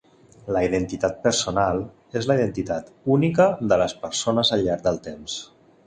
[0.55, 1.83] La identitat personal
[2.21, 5.39] és la identitat única de les persones al llarg del temps.